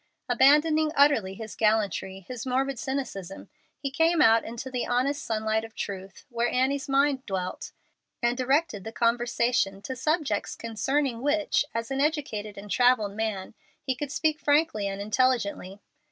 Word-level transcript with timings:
Abandoning 0.27 0.91
utterly 0.95 1.35
his 1.35 1.55
gallantry, 1.55 2.21
his 2.27 2.43
morbid 2.43 2.79
cynicism, 2.79 3.51
he 3.77 3.91
came 3.91 4.19
out 4.19 4.43
into 4.43 4.71
the 4.71 4.87
honest 4.87 5.23
sunlight 5.23 5.63
of 5.63 5.75
truth, 5.75 6.25
where 6.29 6.49
Annie's 6.49 6.89
mind 6.89 7.23
dwelt, 7.27 7.71
and 8.19 8.35
directed 8.35 8.83
the 8.83 8.91
conversation 8.91 9.79
to 9.83 9.95
subjects 9.95 10.55
concerning 10.55 11.21
which, 11.21 11.65
as 11.75 11.91
an 11.91 12.01
educated 12.01 12.57
and 12.57 12.71
travelled 12.71 13.13
man, 13.15 13.53
he 13.83 13.93
could 13.93 14.11
speak 14.11 14.39
frankly 14.39 14.87
and 14.87 14.99
intelligently. 15.01 15.81